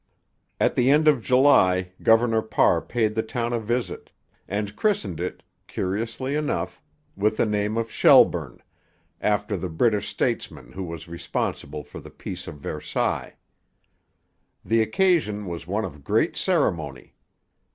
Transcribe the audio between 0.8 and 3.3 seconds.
end of July Governor Parr paid the